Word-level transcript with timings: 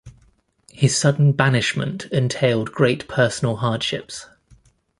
His 0.71 0.97
sudden 0.97 1.31
banishment 1.33 2.05
entailed 2.07 2.71
great 2.71 3.07
personal 3.07 3.57
hardships. 3.57 4.25